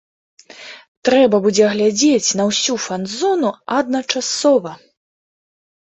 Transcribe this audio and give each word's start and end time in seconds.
Трэба 1.09 1.41
будзе 1.45 1.67
глядзець 1.75 2.35
на 2.41 2.47
ўсю 2.49 2.73
фанзону 2.89 3.51
адначасова! 3.79 4.71